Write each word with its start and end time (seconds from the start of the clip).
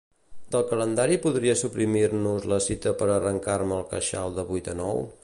Del 0.53 0.63
calendari 0.71 1.17
podries 1.25 1.61
suprimir-nos 1.65 2.49
la 2.53 2.59
cita 2.69 2.97
per 3.03 3.13
arrencar-me 3.19 3.81
el 3.81 3.89
queixal 3.95 4.39
de 4.39 4.51
vuit 4.53 4.73
a 4.75 4.77
nou? 4.85 5.07